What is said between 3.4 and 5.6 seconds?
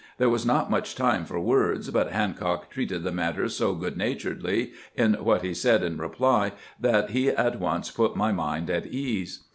so good naturedly in what he